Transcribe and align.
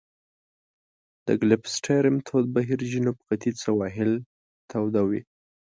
د 1.25 1.27
ګلف 1.41 1.61
ستریم 1.75 2.15
تود 2.27 2.45
بهیر 2.55 2.79
جنوب 2.91 3.17
ختیځ 3.25 3.55
سواحل 3.65 4.11
توده 4.71 5.01
وي. 5.09 5.21